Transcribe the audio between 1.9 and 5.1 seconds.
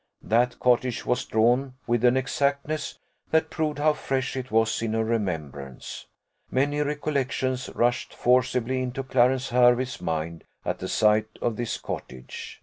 an exactness that proved how fresh it was in her